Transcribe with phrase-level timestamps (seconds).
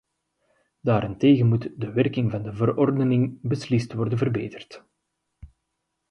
[0.79, 4.83] Daarentegen moet de werking van de verordening beslist worden verbeterd.